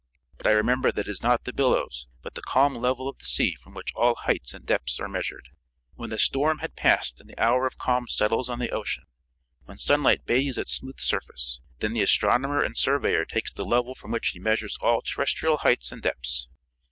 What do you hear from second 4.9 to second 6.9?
are measured. When the storm had